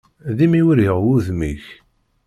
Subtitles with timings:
[0.35, 1.65] D imiwriɣ wudem-ik.